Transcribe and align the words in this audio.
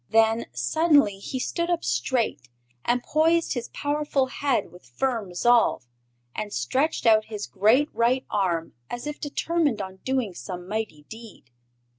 Then 0.09 0.47
suddenly 0.51 1.19
he 1.19 1.37
stood 1.37 1.69
up 1.69 1.83
straight, 1.83 2.49
and 2.83 3.03
poised 3.03 3.53
his 3.53 3.69
powerful 3.71 4.25
head 4.25 4.71
with 4.71 4.83
firm 4.89 5.27
resolve, 5.27 5.85
and 6.35 6.51
stretched 6.51 7.05
out 7.05 7.25
his 7.25 7.45
great 7.45 7.87
right 7.93 8.25
arm 8.27 8.73
as 8.89 9.05
if 9.05 9.19
determined 9.19 9.79
on 9.79 9.97
doing 9.97 10.33
some 10.33 10.67
mighty 10.67 11.03
deed. 11.03 11.51